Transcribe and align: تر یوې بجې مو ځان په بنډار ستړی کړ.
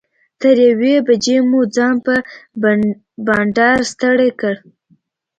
تر 0.41 0.55
یوې 0.69 0.95
بجې 1.07 1.37
مو 1.49 1.61
ځان 1.75 1.95
په 2.05 2.13
بنډار 3.27 3.79
ستړی 3.91 4.29
کړ. 4.39 4.55